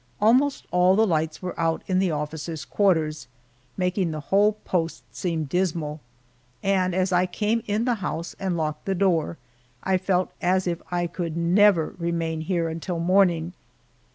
Almost 0.19 0.65
all 0.71 0.95
the 0.95 1.05
lights 1.05 1.43
were 1.43 1.53
out 1.59 1.83
in 1.85 1.99
the 1.99 2.09
officers' 2.09 2.65
quarters, 2.65 3.27
making 3.77 4.09
the 4.09 4.19
whole 4.33 4.53
post 4.65 5.03
seem 5.11 5.43
dismal, 5.43 6.01
and 6.63 6.95
as 6.95 7.11
I 7.11 7.27
came 7.27 7.61
in 7.67 7.85
the 7.85 7.93
house 8.01 8.35
and 8.39 8.57
locked 8.57 8.85
the 8.85 8.95
door, 8.95 9.37
I 9.83 9.97
felt 9.99 10.31
as 10.41 10.65
if 10.65 10.81
I 10.89 11.05
could 11.05 11.37
never 11.37 11.93
remain 11.99 12.41
here 12.41 12.67
until 12.67 12.97
morning. 12.99 13.53